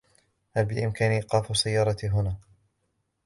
هل 0.51 0.65
بإمكاني 0.65 1.15
إيقاف 1.15 1.57
سيارتي 1.57 2.07
هنا؟ 2.07 2.37